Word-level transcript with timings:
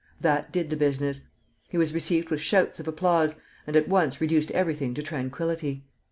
That 0.19 0.51
did 0.51 0.71
the 0.71 0.75
business. 0.75 1.21
He 1.69 1.77
was 1.77 1.93
received 1.93 2.31
with 2.31 2.41
shouts 2.41 2.79
of 2.79 2.87
applause, 2.87 3.39
and 3.67 3.75
at 3.75 3.87
once 3.87 4.19
reduced 4.19 4.49
everything 4.49 4.95
to 4.95 5.03
tranquillity. 5.03 5.85